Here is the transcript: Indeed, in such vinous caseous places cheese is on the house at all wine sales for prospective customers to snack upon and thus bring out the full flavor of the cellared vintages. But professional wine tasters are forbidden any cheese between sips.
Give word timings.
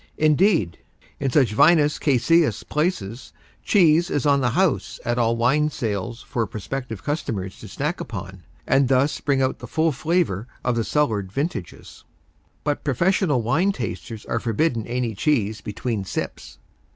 Indeed, 0.17 0.79
in 1.19 1.29
such 1.29 1.53
vinous 1.53 1.99
caseous 1.99 2.63
places 2.67 3.33
cheese 3.63 4.09
is 4.09 4.25
on 4.25 4.41
the 4.41 4.49
house 4.49 4.99
at 5.05 5.19
all 5.19 5.37
wine 5.37 5.69
sales 5.69 6.23
for 6.23 6.47
prospective 6.47 7.03
customers 7.03 7.59
to 7.59 7.67
snack 7.67 8.01
upon 8.01 8.41
and 8.65 8.87
thus 8.87 9.21
bring 9.21 9.43
out 9.43 9.59
the 9.59 9.67
full 9.67 9.91
flavor 9.91 10.47
of 10.65 10.75
the 10.75 10.83
cellared 10.83 11.31
vintages. 11.31 12.03
But 12.63 12.83
professional 12.83 13.43
wine 13.43 13.73
tasters 13.73 14.25
are 14.25 14.39
forbidden 14.39 14.87
any 14.87 15.13
cheese 15.13 15.61
between 15.61 16.03
sips. 16.03 16.57